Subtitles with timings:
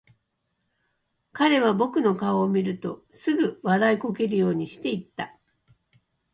[1.31, 5.37] 彼は僕の顔を見るとすぐ、笑いこけるようにして言った。